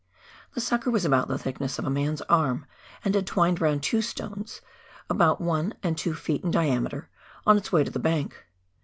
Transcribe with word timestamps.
The 0.55 0.61
sucker 0.61 0.89
was 0.89 1.05
about 1.05 1.27
the 1.27 1.37
thickness 1.37 1.77
of 1.77 1.85
a 1.85 1.89
man's 1.91 2.23
arm, 2.23 2.65
and 3.05 3.13
had 3.13 3.27
twined 3.27 3.61
round 3.61 3.83
two 3.83 4.01
stones, 4.01 4.59
about 5.11 5.39
one 5.39 5.75
and 5.83 5.95
two 5.95 6.13
ft. 6.13 6.43
in 6.43 6.49
diameter, 6.49 7.11
on 7.45 7.55
its 7.55 7.71
way 7.71 7.83
to 7.83 7.91
the 7.91 7.99
bank. 7.99 8.47